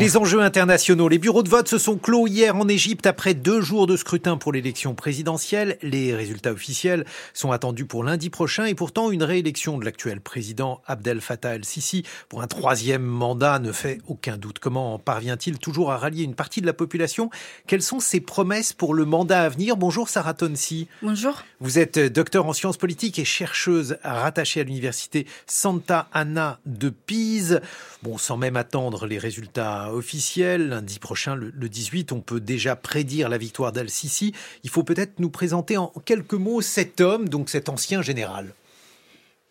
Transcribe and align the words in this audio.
Les 0.00 0.16
enjeux 0.16 0.42
internationaux. 0.42 1.08
Les 1.08 1.18
bureaux 1.18 1.42
de 1.42 1.48
vote 1.48 1.66
se 1.66 1.76
sont 1.76 1.96
clos 1.96 2.28
hier 2.28 2.54
en 2.54 2.68
Égypte 2.68 3.04
après 3.04 3.34
deux 3.34 3.60
jours 3.60 3.88
de 3.88 3.96
scrutin 3.96 4.36
pour 4.36 4.52
l'élection 4.52 4.94
présidentielle. 4.94 5.76
Les 5.82 6.14
résultats 6.14 6.52
officiels 6.52 7.04
sont 7.34 7.50
attendus 7.50 7.84
pour 7.84 8.04
lundi 8.04 8.30
prochain 8.30 8.66
et 8.66 8.76
pourtant 8.76 9.10
une 9.10 9.24
réélection 9.24 9.76
de 9.76 9.84
l'actuel 9.84 10.20
président 10.20 10.82
Abdel 10.86 11.20
Fattah 11.20 11.56
el-Sisi 11.56 12.04
pour 12.28 12.42
un 12.42 12.46
troisième 12.46 13.02
mandat 13.02 13.58
ne 13.58 13.72
fait 13.72 13.98
aucun 14.06 14.36
doute. 14.36 14.60
Comment 14.60 15.00
parvient-il 15.00 15.58
toujours 15.58 15.90
à 15.90 15.96
rallier 15.96 16.22
une 16.22 16.36
partie 16.36 16.60
de 16.60 16.66
la 16.66 16.74
population? 16.74 17.28
Quelles 17.66 17.82
sont 17.82 17.98
ses 17.98 18.20
promesses 18.20 18.72
pour 18.72 18.94
le 18.94 19.04
mandat 19.04 19.42
à 19.42 19.48
venir? 19.48 19.76
Bonjour 19.76 20.08
Sarah 20.08 20.34
Tonsi. 20.34 20.86
Bonjour. 21.02 21.42
Vous 21.58 21.80
êtes 21.80 21.98
docteur 21.98 22.46
en 22.46 22.52
sciences 22.52 22.76
politiques 22.76 23.18
et 23.18 23.24
chercheuse 23.24 23.98
rattachée 24.04 24.60
à 24.60 24.62
l'université 24.62 25.26
Santa 25.48 26.06
Anna 26.12 26.60
de 26.66 26.88
Pise. 26.88 27.60
Bon, 28.04 28.16
sans 28.16 28.36
même 28.36 28.56
attendre 28.56 29.04
les 29.08 29.18
résultats 29.18 29.87
officiel. 29.92 30.68
Lundi 30.68 30.98
prochain, 30.98 31.34
le, 31.34 31.68
18, 31.68 32.12
on 32.12 32.20
peut 32.20 32.40
déjà 32.40 32.76
prédire 32.76 33.28
la 33.28 33.38
victoire 33.38 33.72
d'Al-Sisi. 33.72 34.32
Il 34.64 34.70
faut 34.70 34.82
peut-être 34.82 35.18
nous 35.18 35.30
présenter 35.30 35.76
en 35.76 35.92
quelques 36.04 36.34
mots 36.34 36.60
cet 36.60 37.00
homme, 37.00 37.28
donc 37.28 37.48
cet 37.48 37.68
ancien 37.68 38.02
général. 38.02 38.54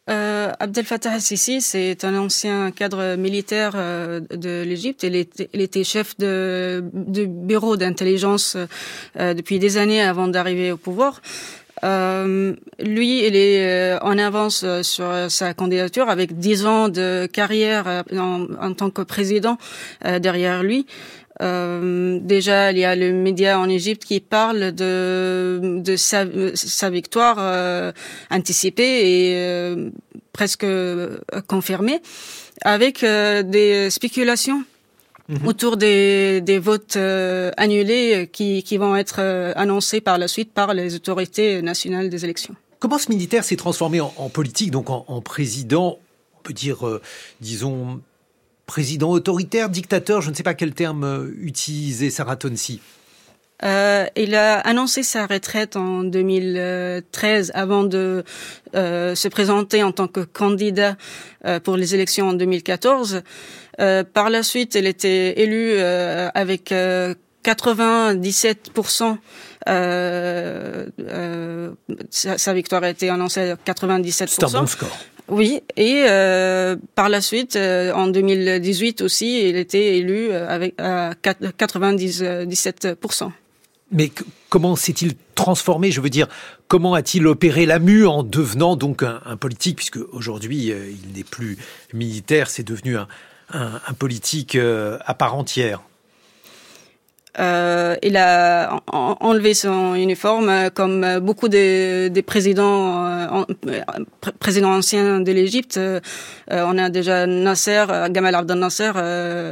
Euh, 0.09 0.51
Abdel 0.59 0.85
Fattah 0.85 1.11
al-Sisi, 1.13 1.59
c'est 1.59 2.05
un 2.05 2.17
ancien 2.17 2.71
cadre 2.71 3.15
militaire 3.15 3.73
euh, 3.75 4.21
de 4.31 4.61
l'Égypte. 4.61 5.03
Il, 5.03 5.15
était 5.15 5.83
chef 5.83 6.17
de, 6.17 6.81
bureau 6.93 7.75
d'intelligence 7.75 8.55
euh, 9.19 9.33
depuis 9.33 9.59
des 9.59 9.77
années 9.77 10.01
avant 10.01 10.29
d'arriver 10.29 10.71
au 10.71 10.77
pouvoir. 10.77 11.21
Euh, 11.83 12.55
lui, 12.79 13.25
il 13.25 13.35
est 13.35 13.65
euh, 13.65 13.99
en 14.01 14.17
avance 14.17 14.63
euh, 14.63 14.83
sur 14.83 15.29
sa 15.29 15.53
candidature 15.53 16.09
avec 16.09 16.37
dix 16.37 16.65
ans 16.65 16.89
de 16.89 17.27
carrière 17.31 18.03
en, 18.13 18.73
tant 18.73 18.89
que 18.89 19.01
président 19.01 19.57
derrière 20.19 20.63
lui. 20.63 20.85
déjà, 21.39 22.71
il 22.71 22.77
y 22.79 22.85
a 22.85 22.95
le 22.95 23.13
média 23.13 23.59
en 23.59 23.69
Égypte 23.69 24.05
qui 24.05 24.19
parle 24.19 24.71
de, 24.71 25.81
de 25.83 25.95
sa, 25.95 26.25
sa 26.55 26.89
victoire 26.89 27.93
anticipée 28.31 29.33
et 29.33 29.91
presque 30.33 30.65
confirmée, 31.47 32.01
avec 32.63 33.03
des 33.03 33.89
spéculations 33.89 34.63
Mhm. 35.29 35.45
autour 35.45 35.75
des, 35.75 36.39
des 36.39 36.57
votes 36.57 36.95
euh, 36.95 37.51
annulés 37.57 38.29
qui, 38.31 38.63
qui 38.63 38.77
vont 38.77 38.95
être 38.95 39.17
euh, 39.19 39.51
annoncés 39.57 39.99
par 39.99 40.17
la 40.17 40.29
suite 40.29 40.53
par 40.53 40.73
les 40.73 40.95
autorités 40.95 41.61
nationales 41.61 42.09
des 42.09 42.23
élections. 42.23 42.55
Comment 42.79 42.97
ce 42.97 43.09
militaire 43.09 43.43
s'est 43.43 43.57
transformé 43.57 43.99
en, 43.99 44.13
en, 44.15 44.29
politique, 44.29 44.71
donc 44.71 44.89
en, 44.89 45.03
en, 45.07 45.21
président, 45.21 45.99
on 46.39 46.43
peut 46.43 46.53
dire, 46.53 46.87
euh, 46.87 47.01
disons, 47.41 47.99
président 48.67 49.09
autoritaire, 49.11 49.69
dictateur, 49.69 50.21
je 50.21 50.29
ne 50.29 50.35
sais 50.35 50.43
pas 50.43 50.53
quel 50.53 50.73
terme 50.73 51.33
utiliser, 51.41 52.09
Sarah 52.09 52.37
Tonsi 52.37 52.79
euh, 53.63 54.05
il 54.15 54.35
a 54.35 54.59
annoncé 54.59 55.01
sa 55.01 55.25
retraite 55.25 55.75
en 55.75 56.03
2013 56.03 57.51
avant 57.55 57.83
de 57.83 58.23
euh, 58.75 59.15
se 59.15 59.27
présenter 59.27 59.81
en 59.81 59.91
tant 59.91 60.07
que 60.07 60.19
candidat 60.19 60.95
euh, 61.45 61.59
pour 61.59 61.75
les 61.75 61.95
élections 61.95 62.29
en 62.29 62.33
2014. 62.33 63.23
Euh, 63.79 64.03
par 64.03 64.29
la 64.29 64.43
suite, 64.43 64.75
il 64.75 64.85
était 64.85 65.41
élu 65.41 65.71
euh, 65.71 66.29
avec 66.35 66.71
97%. 66.71 69.17
Sa, 72.09 72.37
sa, 72.37 72.53
victoire 72.53 72.83
a 72.83 72.89
été 72.89 73.09
annoncée 73.09 73.51
à 73.51 73.55
97%. 73.55 74.27
C'est 74.27 74.43
un 74.43 74.49
bon 74.61 74.67
score. 74.67 74.95
Oui, 75.29 75.61
et 75.75 76.05
par 76.95 77.09
la 77.09 77.19
suite, 77.21 77.57
en 77.57 78.07
2018 78.07 79.01
aussi, 79.01 79.49
il 79.49 79.57
était 79.57 79.97
élu 79.97 80.31
avec 80.31 80.75
à 80.79 81.15
97%. 81.15 83.31
Mais 83.91 84.11
comment 84.49 84.75
s'est-il 84.75 85.13
transformé? 85.35 85.91
Je 85.91 86.01
veux 86.01 86.09
dire, 86.09 86.27
comment 86.67 86.93
a-t-il 86.93 87.25
opéré 87.27 87.65
la 87.65 87.79
mue 87.79 88.05
en 88.05 88.23
devenant 88.23 88.75
donc 88.75 89.03
un, 89.03 89.37
politique, 89.37 89.77
puisque 89.77 89.99
aujourd'hui 90.11 90.71
euh, 90.71 90.89
il 90.89 91.13
n'est 91.13 91.23
plus 91.23 91.57
militaire, 91.93 92.49
c'est 92.49 92.63
devenu 92.63 92.97
un, 92.97 93.07
politique 93.97 94.55
euh, 94.55 94.97
à 95.05 95.13
part 95.13 95.35
entière 95.35 95.81
euh, 97.39 97.95
il 98.01 98.17
a 98.17 98.81
enlevé 98.87 99.53
son 99.53 99.95
uniforme 99.95 100.49
euh, 100.49 100.69
comme 100.69 101.03
euh, 101.03 101.19
beaucoup 101.19 101.47
des, 101.49 102.09
des 102.09 102.21
présidents 102.21 103.05
euh, 103.05 103.43
présidents 104.39 104.73
anciens 104.73 105.19
de 105.19 105.31
l'Égypte. 105.31 105.79
on 106.49 106.77
a 106.77 106.89
déjà 106.89 107.25
Nasser, 107.27 107.85
Gamal 108.09 108.35
Abdel 108.35 108.57
Nasser 108.59 108.91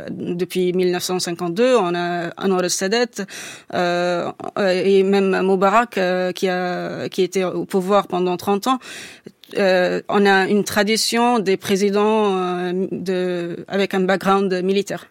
depuis 0.09 0.73
1952. 0.73 1.75
On 1.75 1.93
a 1.95 2.31
Anwar 2.37 2.69
Sadat 2.69 3.25
et 3.73 5.03
même 5.03 5.41
Moubarak 5.41 5.99
qui 6.35 6.49
a 6.49 7.09
qui 7.09 7.21
était 7.21 7.43
au 7.43 7.65
pouvoir 7.65 8.07
pendant 8.07 8.37
30 8.37 8.67
ans. 8.67 8.79
Euh, 9.57 10.01
on 10.09 10.25
a 10.25 10.47
une 10.47 10.63
tradition 10.63 11.39
des 11.39 11.57
présidents 11.57 12.35
euh, 12.35 12.87
de, 12.91 13.65
avec 13.67 13.93
un 13.93 14.01
background 14.01 14.51
militaire. 14.63 15.07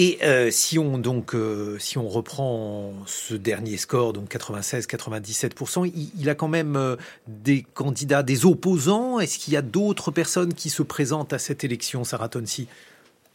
Et 0.00 0.20
euh, 0.22 0.52
si 0.52 0.78
on 0.78 0.96
donc 0.96 1.34
euh, 1.34 1.76
si 1.80 1.98
on 1.98 2.08
reprend 2.08 2.92
ce 3.06 3.34
dernier 3.34 3.76
score, 3.76 4.12
donc 4.12 4.32
96-97%, 4.32 5.92
il, 6.16 6.30
a 6.30 6.36
quand 6.36 6.46
même 6.46 6.76
euh, 6.76 6.94
des 7.26 7.66
candidats, 7.74 8.22
des 8.22 8.46
opposants. 8.46 9.18
Est-ce 9.18 9.40
qu'il 9.40 9.54
y 9.54 9.56
a 9.56 9.62
d'autres 9.62 10.12
personnes 10.12 10.54
qui 10.54 10.70
se 10.70 10.84
présentent 10.84 11.32
à 11.32 11.40
cette 11.40 11.64
élection, 11.64 12.04
Sarah 12.04 12.28
Tonsi 12.28 12.68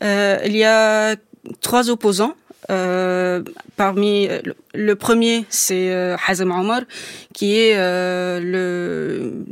Il 0.02 0.56
y 0.56 0.64
a 0.64 1.18
trois 1.60 1.90
opposants. 1.90 2.36
parmi 2.70 4.30
le, 4.74 4.96
premier, 4.96 5.46
c'est 5.50 5.92
Hazem 6.26 6.52
Omar, 6.52 6.84
qui 7.34 7.58
est 7.58 7.76
le 7.76 9.44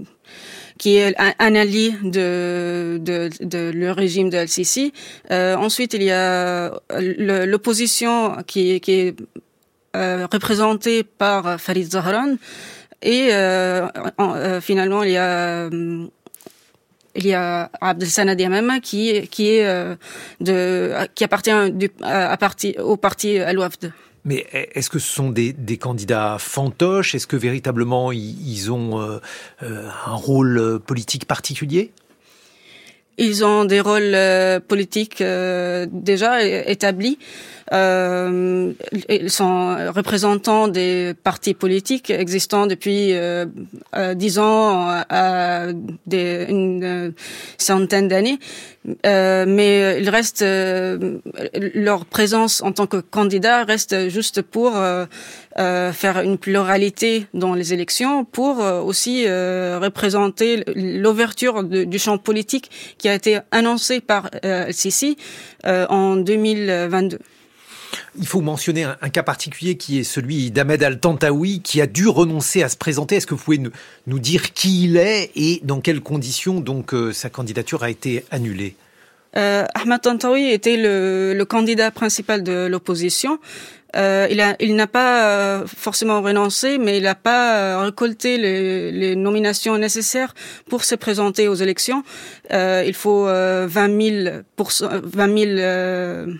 qui 0.81 0.97
est 0.97 1.13
un, 1.19 1.53
allié 1.53 1.93
de, 2.01 2.97
de, 2.99 3.29
de, 3.39 3.71
le 3.71 3.91
régime 3.91 4.31
de 4.31 4.37
Al-Sisi. 4.37 4.93
Euh, 5.29 5.55
ensuite, 5.55 5.93
il 5.93 6.01
y 6.01 6.09
a 6.09 6.71
l'opposition 7.45 8.37
qui, 8.47 8.79
qui 8.79 8.91
est 8.93 9.15
euh, 9.95 10.25
représentée 10.33 11.03
par 11.03 11.61
Farid 11.61 11.91
Zahran. 11.91 12.33
Et 13.03 13.29
euh, 13.31 13.87
euh 14.19 14.59
finalement, 14.59 15.03
il 15.03 15.11
y 15.11 15.17
a 15.17 15.69
il 17.13 17.27
y 17.27 17.33
a 17.35 17.69
Abdel 17.79 18.09
Sanad 18.09 18.39
Yamama 18.41 18.79
qui 18.79 19.27
qui 19.27 19.49
est 19.49 19.65
euh, 19.67 19.95
de 20.39 20.93
qui 21.13 21.23
appartient 21.23 21.71
du, 21.73 21.91
à, 22.01 22.37
parti, 22.37 22.75
au 22.79 22.97
parti 22.97 23.37
Al-Wafd. 23.37 23.93
Mais 24.23 24.45
est-ce 24.51 24.89
que 24.89 24.99
ce 24.99 25.11
sont 25.11 25.29
des, 25.29 25.53
candidats 25.77 26.37
fantoches? 26.39 27.15
Est-ce 27.15 27.27
que 27.27 27.35
véritablement 27.35 28.11
ils, 28.11 28.71
ont 28.71 29.01
euh, 29.01 29.19
euh, 29.63 29.89
un 30.05 30.15
rôle 30.15 30.57
euh, 30.57 30.79
politique 30.79 31.25
particulier? 31.25 31.91
Ils 33.17 33.43
ont 33.43 33.65
des 33.65 33.81
rôles 33.81 34.15
politiques 34.67 35.21
déjà 35.21 36.43
établis. 36.43 37.19
Euh, 37.73 38.73
sont 39.29 39.91
représentants 39.95 40.67
des 40.67 41.13
partis 41.23 41.53
politiques 41.53 42.09
existants 42.09 42.67
depuis 42.67 43.13
euh, 43.13 43.45
dix 44.13 44.39
ans 44.39 44.89
à 45.09 45.67
des, 46.05 46.47
une 46.49 47.13
centaine 47.57 48.09
d'années. 48.09 48.39
Euh, 49.05 49.45
mais 49.47 49.99
il 50.01 50.09
reste 50.09 50.43
leur 50.43 52.05
présence 52.05 52.61
en 52.61 52.73
tant 52.73 52.87
que 52.87 52.97
candidat 52.97 53.63
reste 53.63 54.09
juste 54.09 54.41
pour 54.41 54.73
euh, 54.75 55.05
faire 55.93 56.19
une 56.19 56.37
pluralité 56.37 57.27
dans 57.33 57.53
les 57.53 57.73
élections, 57.73 58.25
pour 58.25 58.59
aussi 58.59 59.25
représenter 59.27 60.63
l'ouverture 60.75 61.63
du 61.63 61.99
champ 61.99 62.17
politique 62.17 62.69
qui 62.97 63.07
a 63.07 63.13
été 63.13 63.39
annoncé 63.51 64.01
par 64.01 64.29
Sisi 64.71 65.15
en 65.63 66.17
2022. 66.17 67.19
Il 68.17 68.27
faut 68.27 68.41
mentionner 68.41 68.83
un, 68.83 69.09
cas 69.09 69.23
particulier 69.23 69.77
qui 69.77 69.99
est 69.99 70.03
celui 70.03 70.51
d'Ahmed 70.51 70.83
Al-Tantawi 70.83 71.61
qui 71.61 71.79
a 71.79 71.87
dû 71.87 72.07
renoncer 72.07 72.61
à 72.61 72.67
se 72.67 72.75
présenter. 72.75 73.15
Est-ce 73.15 73.27
que 73.27 73.35
vous 73.35 73.43
pouvez 73.43 73.61
nous, 74.05 74.19
dire 74.19 74.53
qui 74.53 74.83
il 74.83 74.97
est 74.97 75.31
et 75.35 75.61
dans 75.63 75.79
quelles 75.79 76.01
conditions 76.01 76.59
donc 76.59 76.93
euh, 76.93 77.13
sa 77.13 77.29
candidature 77.29 77.83
a 77.83 77.89
été 77.89 78.25
annulée? 78.29 78.75
Euh, 79.37 79.63
Ahmed 79.75 80.01
Tantawi 80.01 80.51
était 80.51 80.77
le, 80.77 81.43
candidat 81.45 81.91
principal 81.91 82.43
de 82.43 82.67
l'opposition. 82.67 83.39
Euh, 83.95 84.55
il 84.59 84.75
n'a 84.75 84.87
pas 84.87 85.25
euh, 85.25 85.67
forcément 85.67 86.21
renoncé, 86.21 86.77
mais 86.77 86.97
il 86.97 87.03
n'a 87.03 87.15
pas 87.15 87.81
récolté 87.83 88.37
les, 88.37 88.91
les, 88.91 89.15
nominations 89.15 89.77
nécessaires 89.77 90.33
pour 90.69 90.83
se 90.83 90.95
présenter 90.95 91.47
aux 91.47 91.55
élections. 91.55 92.03
Il 92.51 92.93
faut 92.93 93.25
20 93.25 93.67
000 93.69 94.41
pour 94.55 94.71
20 94.81 95.55
000 95.55 96.37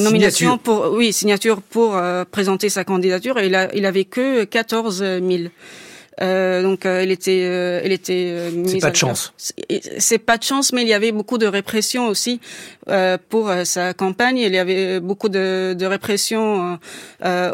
nominations 0.00 0.58
pour 0.58 0.92
oui 0.92 1.12
signatures 1.12 1.62
pour 1.62 2.00
présenter 2.30 2.68
sa 2.68 2.84
candidature 2.84 3.38
et 3.38 3.46
il 3.46 3.54
a 3.54 3.74
il 3.74 3.86
avait 3.86 4.04
que 4.04 4.44
14 4.44 4.98
000. 4.98 5.22
Euh, 6.20 6.62
donc 6.62 6.84
euh, 6.84 7.00
elle 7.00 7.10
était, 7.10 7.44
euh, 7.44 7.80
elle 7.82 7.92
était 7.92 8.26
euh, 8.28 8.64
C'est 8.66 8.78
pas 8.78 8.90
de 8.90 8.96
chance. 8.96 9.32
C'est 9.98 10.18
pas 10.18 10.36
de 10.36 10.42
chance, 10.42 10.72
mais 10.72 10.82
il 10.82 10.88
y 10.88 10.92
avait 10.92 11.12
beaucoup 11.12 11.38
de 11.38 11.46
répression 11.46 12.08
aussi 12.08 12.40
pour 13.28 13.50
sa 13.64 13.94
campagne. 13.94 14.38
Il 14.38 14.52
y 14.52 14.58
avait 14.58 15.00
beaucoup 15.00 15.28
de, 15.28 15.74
de 15.78 15.86
répression 15.86 16.78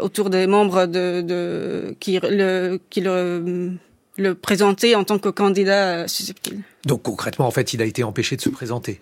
autour 0.01 0.29
des 0.29 0.47
membres 0.47 0.85
de, 0.85 1.21
de 1.21 1.95
qui 1.99 2.19
le 2.21 2.79
qui 2.89 3.01
le 3.01 3.71
le 4.17 4.35
présentaient 4.35 4.95
en 4.95 5.05
tant 5.05 5.17
que 5.17 5.29
candidat 5.29 6.07
susceptible. 6.09 6.61
Donc 6.85 7.03
concrètement, 7.03 7.47
en 7.47 7.51
fait, 7.51 7.73
il 7.73 7.81
a 7.81 7.85
été 7.85 8.03
empêché 8.03 8.35
de 8.35 8.41
se 8.41 8.49
présenter. 8.49 8.99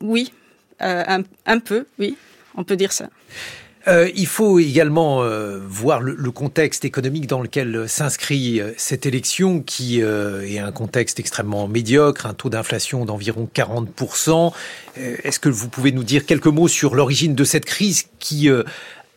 oui, 0.00 0.32
un, 0.80 1.22
un 1.46 1.58
peu, 1.58 1.86
oui, 1.98 2.16
on 2.54 2.64
peut 2.64 2.76
dire 2.76 2.92
ça. 2.92 3.08
Euh, 3.88 4.10
il 4.16 4.26
faut 4.26 4.58
également 4.58 5.22
euh, 5.22 5.60
voir 5.64 6.00
le, 6.00 6.30
contexte 6.32 6.84
économique 6.84 7.28
dans 7.28 7.40
lequel 7.40 7.88
s'inscrit 7.88 8.60
euh, 8.60 8.72
cette 8.76 9.06
élection, 9.06 9.60
qui 9.60 10.02
euh, 10.02 10.44
est 10.44 10.58
un 10.58 10.72
contexte 10.72 11.20
extrêmement 11.20 11.68
médiocre, 11.68 12.26
un 12.26 12.34
taux 12.34 12.50
d'inflation 12.50 13.04
d'environ 13.04 13.48
40%. 13.54 14.52
Est-ce 14.96 15.38
que 15.38 15.48
vous 15.48 15.68
pouvez 15.68 15.92
nous 15.92 16.02
dire 16.02 16.26
quelques 16.26 16.46
mots 16.46 16.68
sur 16.68 16.94
l'origine 16.96 17.34
de 17.34 17.44
cette 17.44 17.64
crise 17.64 18.06
qui 18.18 18.48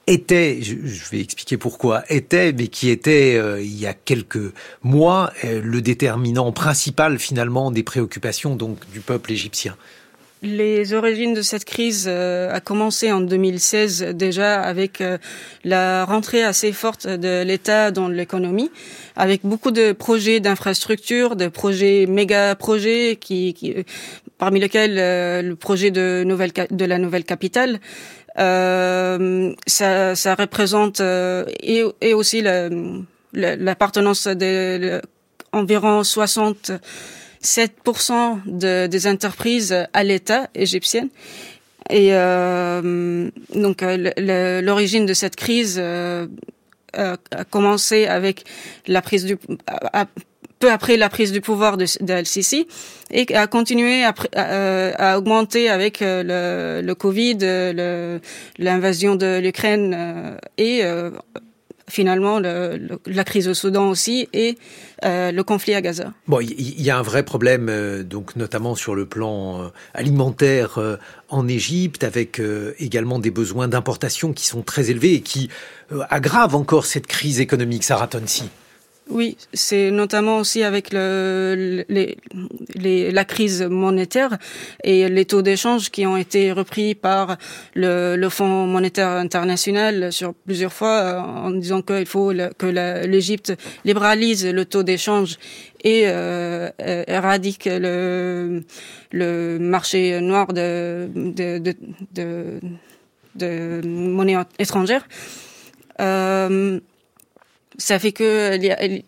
était, 0.07 0.59
je, 0.61 0.75
vais 1.09 1.21
expliquer 1.21 1.57
pourquoi, 1.57 2.03
était, 2.09 2.51
mais 2.51 2.67
qui 2.67 2.89
était 2.89 3.39
il 3.63 3.79
y 3.79 3.87
a 3.87 3.93
quelques 3.93 4.53
mois 4.83 5.31
le 5.43 5.81
déterminant 5.81 6.51
principal 6.51 7.17
finalement 7.17 7.71
des 7.71 7.83
préoccupations 7.83 8.55
donc 8.57 8.77
du 8.91 8.99
peuple 8.99 9.31
égyptien? 9.31 9.77
Les 10.41 10.93
origines 10.93 11.33
de 11.33 11.41
cette 11.41 11.65
crise 11.65 12.05
euh, 12.07 12.53
a 12.53 12.61
commencé 12.61 13.11
en 13.11 13.19
2016 13.19 14.13
déjà 14.13 14.61
avec 14.61 15.01
euh, 15.01 15.17
la 15.65 16.05
rentrée 16.05 16.43
assez 16.43 16.71
forte 16.71 17.07
de 17.07 17.43
l'État 17.43 17.91
dans 17.91 18.07
l'économie, 18.07 18.71
avec 19.17 19.41
beaucoup 19.43 19.71
de 19.71 19.91
projets 19.91 20.39
d'infrastructures, 20.39 21.35
de 21.35 21.47
projets 21.49 22.05
méga 22.07 22.55
projets 22.55 23.17
qui, 23.19 23.53
qui 23.53 23.75
parmi 24.37 24.61
lesquels 24.61 24.97
euh, 24.97 25.41
le 25.41 25.55
projet 25.55 25.91
de 25.91 26.23
nouvelle 26.25 26.51
de 26.71 26.85
la 26.85 26.97
nouvelle 26.97 27.25
capitale. 27.25 27.79
ça, 28.37 30.15
ça 30.15 30.35
représente 30.35 31.01
et, 31.01 31.83
et 31.99 32.13
aussi 32.13 32.41
l'appartenance 33.33 34.27
de, 34.27 35.01
environ 35.51 36.03
60 36.05 36.71
7% 37.43 38.39
de, 38.45 38.87
des 38.87 39.07
entreprises 39.07 39.75
à 39.93 40.03
l'État 40.03 40.49
égyptien. 40.55 41.07
Et 41.89 42.09
euh, 42.11 43.29
donc 43.55 43.81
euh, 43.81 44.61
l'origine 44.61 45.05
de 45.05 45.13
cette 45.13 45.35
crise 45.35 45.77
euh, 45.79 46.27
a 46.93 47.17
commencé 47.49 48.05
avec 48.05 48.43
la 48.87 49.01
prise 49.01 49.25
du 49.25 49.37
peu 50.59 50.71
après 50.71 50.97
la 50.97 51.09
prise 51.09 51.31
du 51.31 51.39
pouvoir 51.39 51.77
de, 51.77 51.85
de 52.01 52.23
sisi 52.25 52.67
et 53.11 53.33
a 53.33 53.47
continué 53.47 54.03
à, 54.03 54.13
à, 54.35 55.17
augmenter 55.17 55.69
avec 55.69 55.99
le, 56.01 56.81
le 56.83 56.95
Covid, 56.95 57.37
l'invasion 58.57 59.15
de 59.15 59.39
l'Ukraine 59.39 60.37
et 60.57 60.83
finalement 61.89 62.39
le, 62.39 62.99
la 63.05 63.23
crise 63.23 63.47
au 63.47 63.53
Soudan 63.53 63.89
aussi 63.89 64.29
et 64.33 64.57
euh, 65.03 65.31
le 65.31 65.43
conflit 65.43 65.73
à 65.73 65.81
Gaza. 65.81 66.13
Bon, 66.27 66.39
il 66.39 66.81
y, 66.81 66.89
a 66.89 66.97
un 66.97 67.01
vrai 67.01 67.23
problème, 67.23 67.67
euh, 67.69 68.03
donc 68.03 68.35
notamment 68.35 68.75
sur 68.75 68.95
le 68.95 69.05
plan 69.05 69.61
euh, 69.61 69.67
alimentaire 69.93 70.79
en 71.29 71.47
Égypte, 71.47 72.03
avec 72.03 72.41
également 72.79 73.19
des 73.19 73.31
besoins 73.31 73.67
d'importation 73.67 74.33
qui 74.33 74.45
sont 74.45 74.61
très 74.61 74.89
élevés 74.89 75.15
et 75.15 75.21
qui 75.21 75.49
aggravent 76.09 76.55
encore 76.55 76.85
cette 76.85 77.07
crise 77.07 77.39
économique. 77.39 77.83
Sarah 77.83 78.07
Tonsi. 78.07 78.49
Oui, 79.09 79.37
c'est 79.53 79.89
notamment 79.89 80.37
aussi 80.37 80.61
avec 80.61 80.93
le, 80.93 81.83
la 81.89 83.25
crise 83.25 83.63
monétaire 83.63 84.37
et 84.83 85.09
les 85.09 85.25
taux 85.25 85.41
d'échange 85.41 85.89
qui 85.89 86.05
ont 86.05 86.15
été 86.15 86.51
repris 86.51 86.93
par 86.93 87.37
le, 87.73 88.29
Fonds 88.29 88.67
monétaire 88.67 89.09
international 89.09 90.13
sur 90.13 90.35
plusieurs 90.35 90.71
fois 90.71 90.99
euh, 90.99 91.19
en 91.19 91.49
disant 91.49 91.81
qu'il 91.81 92.05
faut 92.05 92.31
que 92.57 92.67
l'Égypte 93.07 93.53
libéralise 93.83 94.45
le 94.45 94.65
taux 94.65 94.83
d'échange 94.83 95.37
et 95.83 96.03
euh, 96.05 96.69
éradique 96.77 97.67
le, 97.71 98.61
marché 99.59 100.21
noir 100.21 100.53
de, 100.53 101.09
de 103.35 103.81
monnaie 103.83 104.37
étrangère. 104.59 105.07
Euh, 105.99 106.79
ça 107.79 107.97
fait 107.97 108.11
que 108.11 108.59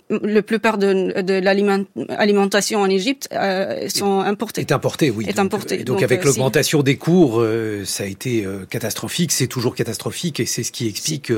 la 0.10 0.42
plupart 0.42 0.78
de, 0.78 1.22
de 1.22 1.34
l'alimentation 1.34 2.82
en 2.82 2.90
Égypte 2.90 3.28
euh, 3.34 3.88
sont 3.90 4.20
importées. 4.22 4.62
Est 4.62 4.72
importée, 4.72 5.12
oui. 5.12 5.26
Est 5.28 5.40
importée. 5.40 5.82
Et 5.82 5.84
donc, 5.84 6.02
avec 6.02 6.22
euh, 6.22 6.26
l'augmentation 6.26 6.82
des 6.82 6.98
cours, 6.98 7.42
euh, 7.42 7.84
ça 7.86 8.04
a 8.04 8.08
été 8.08 8.48
catastrophique. 8.70 9.32
C'est 9.32 9.48
toujours 9.48 9.76
catastrophique, 9.76 10.40
et 10.40 10.46
c'est 10.46 10.64
ce 10.64 10.72
qui 10.72 10.88
explique 10.88 11.32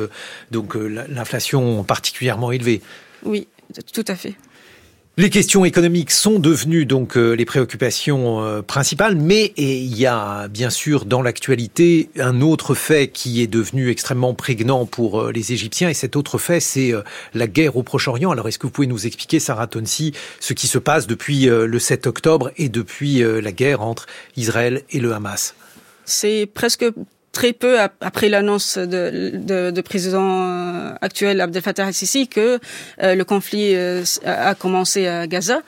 donc 0.52 0.76
l'inflation 0.76 1.84
particulièrement 1.84 2.52
élevée. 2.52 2.82
Oui, 3.24 3.48
tout 3.94 4.06
à 4.08 4.16
fait. 4.16 4.36
Les 5.16 5.30
questions 5.30 5.64
économiques 5.64 6.10
sont 6.10 6.40
devenues 6.40 6.88
donc 6.88 7.18
euh, 7.18 7.34
les 7.34 7.46
préoccupations 7.46 8.44
euh, 8.44 8.64
principales, 8.64 9.16
mais 9.16 9.54
il 9.58 9.96
y 9.96 10.08
a 10.08 10.48
bien 10.48 10.72
sûr 10.72 11.06
dans 11.06 11.22
l'actualité 11.22 12.10
un 12.18 12.42
autre 12.42 12.74
fait 12.74 13.10
qui 13.10 13.40
est 13.44 13.48
devenu 13.48 13.92
extrêmement 13.92 14.34
prégnant 14.34 14.88
pour 14.88 15.22
euh, 15.22 15.32
les 15.32 15.54
Égyptiens, 15.54 15.88
et 15.90 15.94
cet 15.94 16.16
autre 16.16 16.40
fait, 16.40 16.60
c'est 16.60 16.94
la 17.36 17.46
guerre 17.46 17.78
au 17.78 17.84
Proche-Orient. 17.84 18.32
Alors, 18.32 18.48
est-ce 18.48 18.58
que 18.58 18.66
vous 18.66 18.72
pouvez 18.72 18.88
nous 18.88 19.06
expliquer, 19.06 19.40
Sarah 19.40 19.68
Tonsi, 19.68 20.14
ce 20.40 20.54
qui 20.54 20.66
se 20.66 20.80
passe 20.80 21.06
depuis 21.06 21.46
le 21.46 21.80
7 21.80 22.08
octobre 22.08 22.52
et 22.58 22.70
depuis 22.70 23.20
la 23.20 23.52
guerre 23.52 23.82
entre 23.82 24.08
Israël 24.36 24.82
et 24.90 25.00
le 25.00 25.14
Hamas? 25.14 25.54
C'est 26.06 26.50
presque 26.52 26.86
très 27.34 27.52
peu 27.52 27.80
après 28.00 28.30
l'annonce 28.30 28.78
de, 28.78 29.32
de, 29.34 29.72
de, 29.72 29.82
président 29.82 30.44
euh, 30.44 30.94
actuel 31.02 31.42
Abdel 31.42 31.64
Fattah 31.64 31.88
al-Sisi 31.88 32.28
que 32.28 32.60
euh, 33.02 33.16
le 33.16 33.26
conflit 33.26 33.76
euh, 33.76 34.04
a 34.24 34.54
commencé 34.56 35.08
à 35.08 35.28
Gaza. 35.28 35.64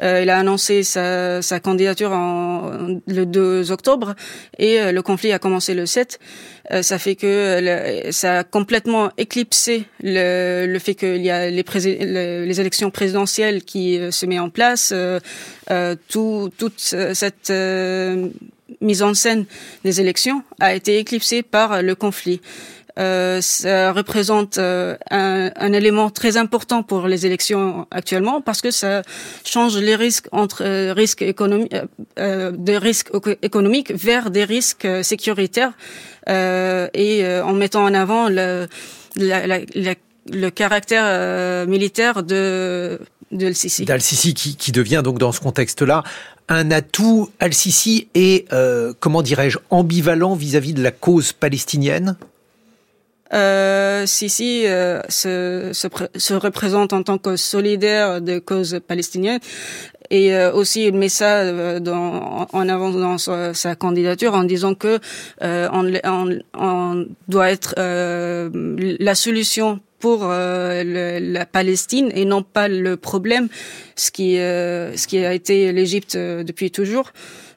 il 0.00 0.30
a 0.30 0.38
annoncé 0.38 0.84
sa, 0.84 1.42
sa 1.42 1.58
candidature 1.58 2.12
en, 2.12 3.00
le 3.08 3.26
2 3.26 3.72
octobre 3.72 4.14
et 4.56 4.92
le 4.92 5.02
conflit 5.02 5.32
a 5.32 5.40
commencé 5.40 5.74
le 5.74 5.86
7. 5.86 6.20
ça 6.82 6.98
fait 7.00 7.16
que 7.16 8.08
ça 8.12 8.38
a 8.38 8.44
complètement 8.44 9.10
éclipsé 9.18 9.86
le, 10.00 10.66
le 10.68 10.78
fait 10.78 10.94
qu'il 10.94 11.22
y 11.22 11.30
a 11.30 11.50
les, 11.50 11.64
les, 12.46 12.60
élections 12.60 12.90
présidentielles 12.92 13.64
qui 13.64 13.98
se 14.12 14.24
met 14.24 14.38
en 14.38 14.50
place. 14.50 14.94
tout, 16.08 16.50
toute 16.56 16.78
cette 16.78 17.52
mise 18.80 19.02
en 19.02 19.14
scène 19.14 19.44
des 19.84 20.00
élections 20.00 20.42
a 20.60 20.74
été 20.74 20.98
éclipsée 20.98 21.42
par 21.42 21.82
le 21.82 21.94
conflit. 21.94 22.40
Euh, 22.98 23.40
ça 23.40 23.92
représente 23.92 24.58
euh, 24.58 24.96
un, 25.10 25.52
un, 25.54 25.72
élément 25.72 26.10
très 26.10 26.36
important 26.36 26.82
pour 26.82 27.06
les 27.06 27.26
élections 27.26 27.86
actuellement 27.92 28.40
parce 28.40 28.60
que 28.60 28.72
ça 28.72 29.02
change 29.44 29.76
les 29.76 29.94
risques 29.94 30.26
entre 30.32 30.64
euh, 30.64 30.92
risques 30.94 31.22
économiques, 31.22 31.76
euh, 32.18 32.50
de 32.50 32.72
risques 32.72 33.10
économiques 33.42 33.92
vers 33.92 34.30
des 34.30 34.42
risques 34.44 34.88
sécuritaires 35.02 35.72
et 36.26 37.24
en 37.42 37.52
mettant 37.54 37.84
en 37.84 37.94
avant 37.94 38.28
le, 38.28 38.66
la, 39.16 39.46
la, 39.46 39.60
le 40.30 40.50
caractère 40.50 41.66
militaire 41.66 42.22
de 42.22 43.00
de 43.30 43.46
Al-Sisi. 43.46 43.84
D'Al-Sisi 43.84 44.34
qui, 44.34 44.56
qui 44.56 44.72
devient 44.72 45.02
donc 45.04 45.18
dans 45.18 45.32
ce 45.32 45.40
contexte-là 45.40 46.02
un 46.48 46.70
atout. 46.70 47.30
Al-Sisi 47.40 48.08
est, 48.14 48.52
euh, 48.52 48.92
comment 49.00 49.22
dirais-je, 49.22 49.58
ambivalent 49.70 50.34
vis-à-vis 50.34 50.74
de 50.74 50.82
la 50.82 50.90
cause 50.90 51.32
palestinienne? 51.32 52.16
Euh, 53.34 54.06
Sisi 54.06 54.66
euh, 54.66 55.02
se, 55.10 55.70
se, 55.74 55.88
se, 56.16 56.34
représente 56.34 56.94
en 56.94 57.02
tant 57.02 57.18
que 57.18 57.36
solidaire 57.36 58.22
de 58.22 58.38
cause 58.38 58.80
palestinienne 58.86 59.40
et 60.10 60.34
euh, 60.34 60.52
aussi 60.52 60.86
il 60.86 60.94
met 60.94 61.08
ça 61.08 61.40
euh, 61.40 61.80
dans, 61.80 62.46
en 62.52 62.68
avant 62.68 62.90
dans 62.90 63.18
sa, 63.18 63.74
candidature 63.76 64.34
en 64.34 64.44
disant 64.44 64.74
que 64.74 64.98
euh, 65.42 65.68
on, 66.54 67.06
doit 67.28 67.50
être 67.50 67.74
la 67.76 69.14
solution 69.14 69.80
pour 69.98 70.26
la 70.28 71.46
Palestine 71.46 72.10
et 72.14 72.24
non 72.24 72.42
pas 72.42 72.68
le 72.68 72.96
problème, 72.96 73.48
ce 73.96 74.10
qui, 74.10 74.36
ce 74.36 75.06
qui 75.06 75.24
a 75.24 75.32
été 75.32 75.72
l'Égypte 75.72 76.16
depuis 76.16 76.70
toujours. 76.70 77.12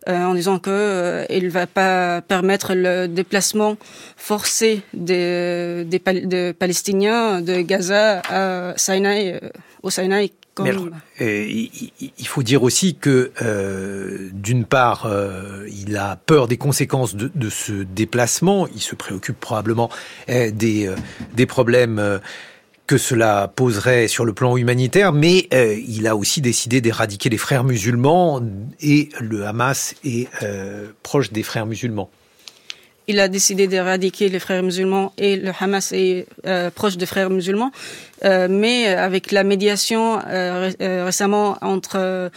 en 0.07 0.33
disant 0.33 0.57
que 0.59 1.25
il 1.29 1.49
va 1.49 1.67
pas 1.67 2.21
permettre 2.21 2.73
le 2.73 3.07
déplacement 3.07 3.77
forcé 4.17 4.81
des, 4.93 5.83
des, 5.85 6.01
des 6.25 6.53
Palestiniens 6.53 7.41
de 7.41 7.61
Gaza 7.61 8.21
à 8.29 8.73
Sinaï, 8.77 9.39
au 9.83 9.89
Sinaï 9.91 10.31
mais 10.59 10.73
euh, 11.21 11.45
il 11.47 12.27
faut 12.27 12.43
dire 12.43 12.63
aussi 12.63 12.95
que, 12.95 13.31
euh, 13.41 14.29
d'une 14.33 14.65
part, 14.65 15.05
euh, 15.05 15.65
il 15.71 15.95
a 15.95 16.17
peur 16.17 16.47
des 16.47 16.57
conséquences 16.57 17.15
de, 17.15 17.31
de, 17.33 17.49
ce 17.49 17.71
déplacement. 17.71 18.67
Il 18.75 18.81
se 18.81 18.95
préoccupe 18.95 19.39
probablement 19.39 19.89
des, 20.27 20.87
euh, 20.87 20.95
des 21.33 21.45
problèmes 21.45 22.19
que 22.85 22.97
cela 22.97 23.47
poserait 23.47 24.09
sur 24.09 24.25
le 24.25 24.33
plan 24.33 24.57
humanitaire, 24.57 25.13
mais 25.13 25.47
il 25.87 26.07
a 26.07 26.17
aussi 26.17 26.41
décidé 26.41 26.81
d'éradiquer 26.81 27.29
les 27.29 27.37
frères 27.37 27.63
musulmans 27.63 28.41
et 28.81 29.07
le 29.21 29.45
Hamas 29.45 29.95
est 30.03 30.27
proche 31.01 31.31
des 31.31 31.43
frères 31.43 31.65
musulmans 31.65 32.09
il 33.11 33.19
a 33.19 33.27
décidé 33.27 33.67
d'éradiquer 33.67 34.29
les 34.29 34.39
frères 34.39 34.63
musulmans 34.63 35.11
et 35.17 35.35
le 35.35 35.51
Hamas 35.59 35.91
est 35.91 36.27
euh, 36.45 36.71
proche 36.71 36.95
des 36.97 37.05
frères 37.05 37.29
musulmans. 37.29 37.71
Euh, 38.23 38.47
mais 38.49 38.87
avec 38.87 39.31
la 39.31 39.43
médiation 39.43 40.19
euh, 40.27 40.71
récemment 41.09 41.57
entre 41.61 42.31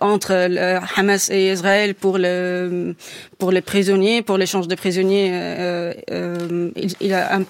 entre 0.00 0.32
le 0.48 0.78
Hamas 0.96 1.28
et 1.30 1.52
Israël 1.52 1.94
pour 1.94 2.16
le 2.18 2.94
pour 3.38 3.50
les 3.50 3.60
prisonniers, 3.72 4.22
pour 4.22 4.38
l'échange 4.38 4.68
de 4.68 4.76
prisonniers, 4.76 5.28
il, 6.84 6.92
il, 7.00 7.12
a 7.12 7.36
un, 7.38 7.44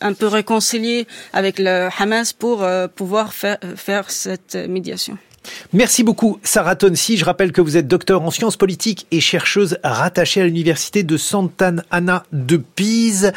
un, 0.00 0.12
peu 0.12 0.26
réconcilié 0.26 1.06
avec 1.32 1.58
le 1.58 1.88
Hamas 1.98 2.32
pour 2.32 2.66
pouvoir 2.94 3.32
faire, 3.32 3.58
faire 3.76 4.10
cette 4.10 4.56
médiation. 4.56 5.16
Merci 5.72 6.02
beaucoup, 6.02 6.38
Sarah 6.42 6.76
Tonsi. 6.76 7.16
Je 7.16 7.24
rappelle 7.24 7.52
que 7.52 7.60
vous 7.60 7.76
êtes 7.76 7.86
docteur 7.86 8.22
en 8.22 8.30
sciences 8.30 8.56
politiques 8.56 9.06
et 9.10 9.20
chercheuse 9.20 9.78
rattachée 9.82 10.40
à 10.40 10.44
l'université 10.44 11.02
de 11.02 11.16
Sant'Anna 11.16 12.24
de 12.32 12.56
Pise. 12.56 13.32